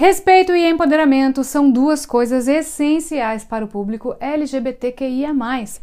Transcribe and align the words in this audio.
Respeito 0.00 0.56
e 0.56 0.66
empoderamento 0.66 1.44
são 1.44 1.70
duas 1.70 2.06
coisas 2.06 2.48
essenciais 2.48 3.44
para 3.44 3.66
o 3.66 3.68
público 3.68 4.16
LGBTQIA, 4.18 5.34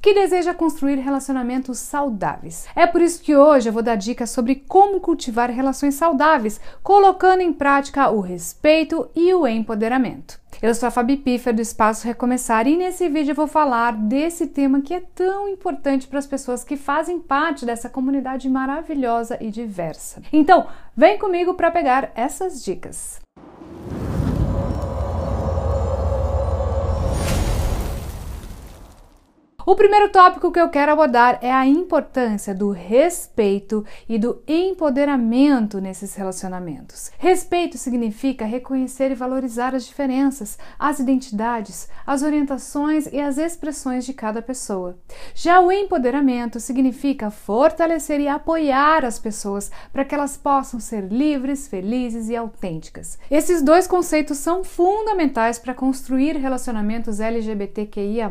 que 0.00 0.14
deseja 0.14 0.54
construir 0.54 0.94
relacionamentos 0.94 1.78
saudáveis. 1.80 2.66
É 2.74 2.86
por 2.86 3.02
isso 3.02 3.22
que 3.22 3.36
hoje 3.36 3.68
eu 3.68 3.74
vou 3.74 3.82
dar 3.82 3.96
dicas 3.96 4.30
sobre 4.30 4.54
como 4.54 5.00
cultivar 5.00 5.50
relações 5.50 5.96
saudáveis, 5.96 6.58
colocando 6.82 7.42
em 7.42 7.52
prática 7.52 8.08
o 8.08 8.20
respeito 8.20 9.06
e 9.14 9.34
o 9.34 9.46
empoderamento. 9.46 10.40
Eu 10.62 10.74
sou 10.74 10.86
a 10.86 10.90
Fabi 10.90 11.18
Piffer 11.18 11.54
do 11.54 11.60
Espaço 11.60 12.06
Recomeçar 12.06 12.66
e 12.66 12.74
nesse 12.74 13.10
vídeo 13.10 13.32
eu 13.32 13.36
vou 13.36 13.46
falar 13.46 13.92
desse 13.92 14.46
tema 14.46 14.80
que 14.80 14.94
é 14.94 15.02
tão 15.14 15.46
importante 15.46 16.08
para 16.08 16.18
as 16.18 16.26
pessoas 16.26 16.64
que 16.64 16.78
fazem 16.78 17.20
parte 17.20 17.66
dessa 17.66 17.90
comunidade 17.90 18.48
maravilhosa 18.48 19.36
e 19.42 19.50
diversa. 19.50 20.22
Então, 20.32 20.68
vem 20.96 21.18
comigo 21.18 21.52
para 21.52 21.70
pegar 21.70 22.12
essas 22.14 22.64
dicas. 22.64 23.25
O 29.68 29.74
primeiro 29.74 30.10
tópico 30.10 30.52
que 30.52 30.60
eu 30.60 30.68
quero 30.68 30.92
abordar 30.92 31.40
é 31.42 31.50
a 31.50 31.66
importância 31.66 32.54
do 32.54 32.70
respeito 32.70 33.84
e 34.08 34.16
do 34.16 34.40
empoderamento 34.46 35.80
nesses 35.80 36.14
relacionamentos. 36.14 37.10
Respeito 37.18 37.76
significa 37.76 38.44
reconhecer 38.44 39.10
e 39.10 39.16
valorizar 39.16 39.74
as 39.74 39.84
diferenças, 39.84 40.56
as 40.78 41.00
identidades, 41.00 41.88
as 42.06 42.22
orientações 42.22 43.08
e 43.12 43.20
as 43.20 43.38
expressões 43.38 44.06
de 44.06 44.14
cada 44.14 44.40
pessoa. 44.40 44.96
Já 45.34 45.58
o 45.58 45.72
empoderamento 45.72 46.60
significa 46.60 47.28
fortalecer 47.28 48.20
e 48.20 48.28
apoiar 48.28 49.04
as 49.04 49.18
pessoas 49.18 49.68
para 49.92 50.04
que 50.04 50.14
elas 50.14 50.36
possam 50.36 50.78
ser 50.78 51.08
livres, 51.08 51.66
felizes 51.66 52.28
e 52.28 52.36
autênticas. 52.36 53.18
Esses 53.28 53.60
dois 53.62 53.88
conceitos 53.88 54.38
são 54.38 54.62
fundamentais 54.62 55.58
para 55.58 55.74
construir 55.74 56.36
relacionamentos 56.36 57.18
LGBTQIA 57.18 58.30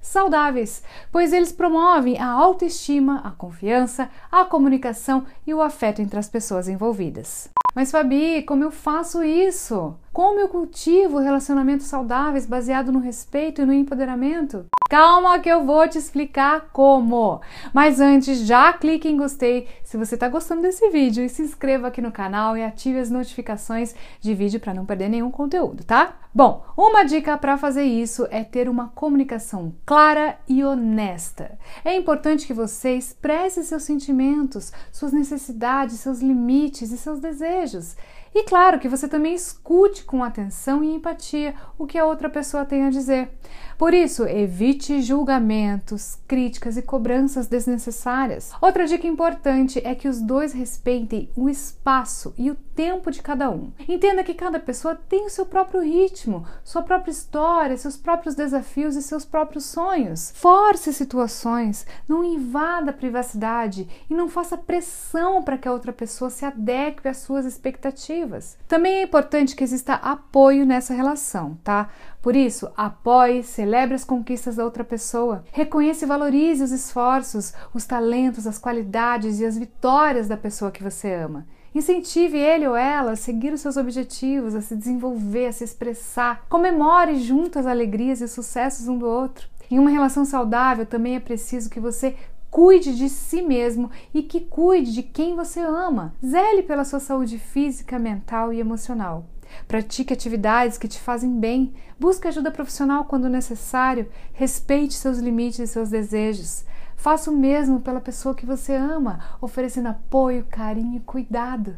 saudáveis 0.00 0.61
pois 1.10 1.32
eles 1.32 1.52
promovem 1.52 2.18
a 2.18 2.26
autoestima, 2.26 3.20
a 3.24 3.30
confiança, 3.30 4.10
a 4.30 4.44
comunicação 4.44 5.24
e 5.46 5.54
o 5.54 5.62
afeto 5.62 6.00
entre 6.00 6.18
as 6.18 6.28
pessoas 6.28 6.68
envolvidas. 6.68 7.50
Mas 7.74 7.90
Fabi, 7.90 8.42
como 8.42 8.62
eu 8.62 8.70
faço 8.70 9.22
isso? 9.22 9.94
Como 10.12 10.38
eu 10.38 10.48
cultivo 10.48 11.18
relacionamentos 11.18 11.86
saudáveis 11.86 12.44
baseado 12.44 12.92
no 12.92 12.98
respeito 12.98 13.62
e 13.62 13.64
no 13.64 13.72
empoderamento? 13.72 14.66
Calma 14.90 15.38
que 15.38 15.48
eu 15.48 15.64
vou 15.64 15.88
te 15.88 15.96
explicar 15.96 16.68
como. 16.70 17.40
Mas 17.72 17.98
antes, 17.98 18.40
já 18.40 18.74
clique 18.74 19.08
em 19.08 19.16
gostei 19.16 19.66
se 19.82 19.96
você 19.96 20.16
está 20.16 20.28
gostando 20.28 20.60
desse 20.60 20.90
vídeo 20.90 21.24
e 21.24 21.30
se 21.30 21.40
inscreva 21.40 21.88
aqui 21.88 22.02
no 22.02 22.12
canal 22.12 22.58
e 22.58 22.62
ative 22.62 22.98
as 22.98 23.10
notificações 23.10 23.94
de 24.20 24.34
vídeo 24.34 24.60
para 24.60 24.74
não 24.74 24.84
perder 24.84 25.08
nenhum 25.08 25.30
conteúdo, 25.30 25.82
tá? 25.82 26.18
Bom, 26.34 26.64
uma 26.76 27.04
dica 27.04 27.36
para 27.38 27.56
fazer 27.56 27.84
isso 27.84 28.26
é 28.30 28.44
ter 28.44 28.68
uma 28.68 28.88
comunicação 28.88 29.74
clara 29.84 30.38
e 30.46 30.62
honesta. 30.62 31.58
É 31.82 31.94
importante 31.94 32.46
que 32.46 32.54
você 32.54 32.94
expresse 32.94 33.64
seus 33.64 33.82
sentimentos, 33.82 34.72
suas 34.90 35.12
necessidades, 35.12 36.00
seus 36.00 36.20
limites 36.20 36.90
e 36.90 36.98
seus 36.98 37.18
desejos 37.18 37.61
desejos. 37.62 37.96
E 38.34 38.44
claro 38.44 38.78
que 38.78 38.88
você 38.88 39.06
também 39.06 39.34
escute 39.34 40.04
com 40.04 40.24
atenção 40.24 40.82
e 40.82 40.94
empatia 40.94 41.54
o 41.78 41.86
que 41.86 41.98
a 41.98 42.06
outra 42.06 42.30
pessoa 42.30 42.64
tem 42.64 42.84
a 42.84 42.90
dizer. 42.90 43.30
Por 43.76 43.92
isso, 43.92 44.24
evite 44.24 45.02
julgamentos, 45.02 46.16
críticas 46.28 46.76
e 46.76 46.82
cobranças 46.82 47.48
desnecessárias. 47.48 48.52
Outra 48.60 48.86
dica 48.86 49.06
importante 49.06 49.82
é 49.84 49.94
que 49.94 50.08
os 50.08 50.20
dois 50.20 50.52
respeitem 50.52 51.28
o 51.36 51.48
espaço 51.48 52.32
e 52.38 52.50
o 52.50 52.54
tempo 52.54 53.10
de 53.10 53.20
cada 53.20 53.50
um. 53.50 53.72
Entenda 53.88 54.22
que 54.22 54.34
cada 54.34 54.60
pessoa 54.60 54.94
tem 54.94 55.26
o 55.26 55.30
seu 55.30 55.44
próprio 55.44 55.82
ritmo, 55.82 56.46
sua 56.62 56.82
própria 56.82 57.10
história, 57.10 57.76
seus 57.76 57.96
próprios 57.96 58.34
desafios 58.34 58.94
e 58.94 59.02
seus 59.02 59.24
próprios 59.24 59.64
sonhos. 59.64 60.32
Force 60.36 60.92
situações, 60.92 61.86
não 62.08 62.22
invada 62.22 62.90
a 62.90 62.94
privacidade 62.94 63.88
e 64.08 64.14
não 64.14 64.28
faça 64.28 64.56
pressão 64.56 65.42
para 65.42 65.58
que 65.58 65.66
a 65.66 65.72
outra 65.72 65.92
pessoa 65.92 66.30
se 66.30 66.44
adeque 66.44 67.08
às 67.08 67.18
suas 67.18 67.44
expectativas. 67.44 68.21
Também 68.68 68.98
é 68.98 69.02
importante 69.02 69.54
que 69.56 69.64
exista 69.64 69.94
apoio 69.94 70.64
nessa 70.66 70.94
relação, 70.94 71.58
tá? 71.62 71.88
Por 72.20 72.36
isso, 72.36 72.70
apoie, 72.76 73.42
celebre 73.42 73.94
as 73.94 74.04
conquistas 74.04 74.56
da 74.56 74.64
outra 74.64 74.84
pessoa, 74.84 75.44
reconheça 75.52 76.04
e 76.04 76.08
valorize 76.08 76.62
os 76.62 76.70
esforços, 76.70 77.52
os 77.74 77.84
talentos, 77.84 78.46
as 78.46 78.58
qualidades 78.58 79.40
e 79.40 79.44
as 79.44 79.58
vitórias 79.58 80.28
da 80.28 80.36
pessoa 80.36 80.70
que 80.70 80.82
você 80.82 81.12
ama. 81.12 81.46
Incentive 81.74 82.36
ele 82.36 82.68
ou 82.68 82.76
ela 82.76 83.12
a 83.12 83.16
seguir 83.16 83.52
os 83.52 83.62
seus 83.62 83.78
objetivos, 83.78 84.54
a 84.54 84.60
se 84.60 84.76
desenvolver, 84.76 85.46
a 85.46 85.52
se 85.52 85.64
expressar. 85.64 86.44
Comemore 86.48 87.18
junto 87.18 87.58
as 87.58 87.66
alegrias 87.66 88.20
e 88.20 88.24
os 88.24 88.30
sucessos 88.32 88.88
um 88.88 88.98
do 88.98 89.06
outro. 89.06 89.48
Em 89.70 89.78
uma 89.78 89.88
relação 89.88 90.26
saudável 90.26 90.84
também 90.84 91.16
é 91.16 91.20
preciso 91.20 91.70
que 91.70 91.80
você 91.80 92.14
cuide 92.52 92.94
de 92.94 93.08
si 93.08 93.40
mesmo 93.40 93.90
e 94.12 94.22
que 94.22 94.38
cuide 94.38 94.92
de 94.92 95.02
quem 95.02 95.34
você 95.34 95.58
ama. 95.58 96.14
Zele 96.24 96.62
pela 96.62 96.84
sua 96.84 97.00
saúde 97.00 97.38
física, 97.38 97.98
mental 97.98 98.52
e 98.52 98.60
emocional. 98.60 99.24
Pratique 99.66 100.12
atividades 100.12 100.76
que 100.76 100.86
te 100.86 101.00
fazem 101.00 101.40
bem. 101.40 101.72
Busque 101.98 102.28
ajuda 102.28 102.50
profissional 102.50 103.06
quando 103.06 103.28
necessário. 103.28 104.06
Respeite 104.34 104.94
seus 104.94 105.18
limites 105.18 105.60
e 105.60 105.66
seus 105.66 105.88
desejos. 105.88 106.64
Faça 106.94 107.30
o 107.30 107.36
mesmo 107.36 107.80
pela 107.80 108.00
pessoa 108.00 108.34
que 108.34 108.46
você 108.46 108.74
ama, 108.74 109.20
oferecendo 109.40 109.88
apoio, 109.88 110.46
carinho 110.50 110.98
e 110.98 111.00
cuidado. 111.00 111.76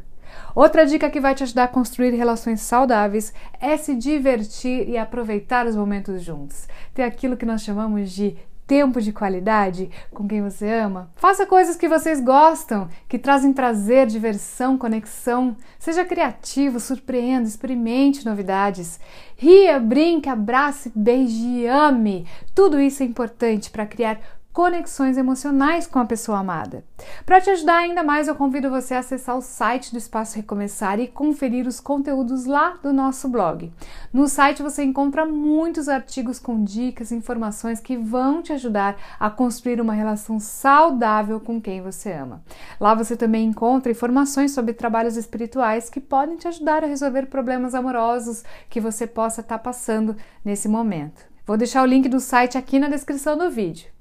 Outra 0.57 0.84
dica 0.84 1.09
que 1.09 1.21
vai 1.21 1.37
te 1.37 1.45
ajudar 1.45 1.65
a 1.65 1.69
construir 1.69 2.11
relações 2.11 2.61
saudáveis 2.61 3.33
é 3.61 3.77
se 3.77 3.95
divertir 3.95 4.89
e 4.89 4.99
aproveitar 4.99 5.67
os 5.67 5.77
momentos 5.77 6.21
juntos. 6.21 6.67
Ter 6.93 7.05
aquilo 7.05 7.37
que 7.37 7.47
nós 7.47 7.63
chamamos 7.63 8.11
de 8.11 8.37
tempo 8.67 9.01
de 9.01 9.13
qualidade 9.13 9.91
com 10.13 10.27
quem 10.27 10.43
você 10.43 10.69
ama. 10.71 11.11
Faça 11.17 11.47
coisas 11.47 11.77
que 11.77 11.89
vocês 11.89 12.21
gostam, 12.21 12.89
que 13.09 13.19
trazem 13.19 13.53
prazer, 13.53 14.07
diversão, 14.07 14.79
conexão. 14.79 15.57
Seja 15.79 16.05
criativo, 16.05 16.81
surpreenda, 16.81 17.49
experimente 17.49 18.25
novidades. 18.25 18.99
Ria, 19.37 19.79
brinque, 19.79 20.29
abrace, 20.29 20.91
beije 20.95 21.67
ame. 21.67 22.27
Tudo 22.55 22.81
isso 22.81 23.03
é 23.03 23.07
importante 23.07 23.71
para 23.71 23.87
criar 23.87 24.21
conexões 24.54 25.19
emocionais 25.19 25.84
com 25.84 25.98
a 25.98 26.04
pessoa 26.04 26.38
amada. 26.38 26.84
Para 27.26 27.41
te 27.41 27.50
ajudar 27.50 27.78
ainda 27.78 28.04
mais, 28.04 28.28
eu 28.28 28.37
convido 28.37 28.70
você 28.70 28.94
a 28.94 29.00
acessar 29.00 29.37
o 29.37 29.42
site 29.42 29.91
do 29.91 29.98
Espaço 29.98 30.37
Recomeçar 30.37 31.00
e 31.00 31.09
conferir 31.09 31.66
os 31.66 31.81
conteúdos 31.81 32.44
lá 32.44 32.78
do 32.81 32.92
nosso 32.92 33.28
blog. 33.28 33.72
No 34.12 34.28
site 34.28 34.62
você 34.62 34.84
encontra 34.84 35.26
muitos 35.26 35.88
artigos 35.88 36.38
com 36.38 36.62
dicas 36.62 37.10
e 37.10 37.16
informações 37.16 37.81
que 37.81 37.97
vão 37.97 38.41
te 38.41 38.53
ajudar 38.53 38.97
a 39.19 39.28
construir 39.28 39.81
uma 39.81 39.92
relação 39.92 40.38
saudável 40.38 41.41
com 41.41 41.60
quem 41.60 41.82
você 41.82 42.12
ama. 42.12 42.41
Lá 42.78 42.94
você 42.94 43.16
também 43.16 43.48
encontra 43.48 43.91
informações 43.91 44.53
sobre 44.53 44.72
trabalhos 44.72 45.16
espirituais 45.16 45.91
que 45.91 46.00
podem 46.00 46.36
te 46.36 46.47
ajudar 46.47 46.84
a 46.84 46.86
resolver 46.86 47.26
problemas 47.26 47.75
amorosos 47.75 48.44
que 48.71 48.81
você 48.81 49.04
possa 49.04 49.41
estar 49.41 49.59
passando 49.59 50.16
nesse 50.44 50.69
momento. 50.69 51.26
Vou 51.44 51.56
deixar 51.56 51.82
o 51.82 51.86
link 51.86 52.09
do 52.09 52.21
site 52.21 52.56
aqui 52.56 52.78
na 52.78 52.88
descrição 52.88 53.36
do 53.36 53.50
vídeo. 53.50 53.92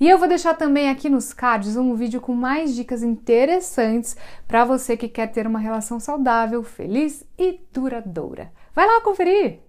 E 0.00 0.08
eu 0.08 0.18
vou 0.18 0.28
deixar 0.28 0.54
também 0.54 0.88
aqui 0.88 1.08
nos 1.08 1.32
cards 1.32 1.76
um 1.76 1.94
vídeo 1.94 2.20
com 2.20 2.34
mais 2.34 2.74
dicas 2.74 3.02
interessantes 3.02 4.16
para 4.46 4.64
você 4.64 4.96
que 4.96 5.08
quer 5.08 5.28
ter 5.28 5.46
uma 5.46 5.58
relação 5.58 5.98
saudável, 5.98 6.62
feliz 6.62 7.24
e 7.38 7.60
duradoura. 7.72 8.52
Vai 8.74 8.86
lá 8.86 9.00
conferir! 9.00 9.60